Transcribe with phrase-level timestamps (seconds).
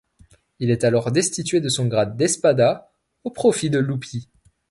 [0.57, 2.91] Il est alors destitué de son grade d'espada,
[3.23, 4.29] au profit de Luppi.